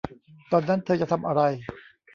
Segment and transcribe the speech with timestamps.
[0.51, 1.41] ตอนนั้นเธอจะทำอะไร